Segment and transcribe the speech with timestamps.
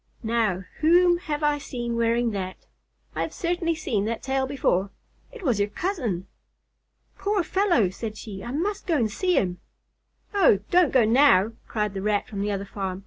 [0.23, 2.65] "Now, whom have I seen wearing that?
[3.13, 4.89] I have certainly seen that tail before
[5.31, 6.25] it was your cousin!"
[7.19, 8.43] "Poor fellow!" said she.
[8.43, 9.59] "I must go to see him."
[10.33, 12.99] "Oh, don't go now," cried the Rat from the other farm.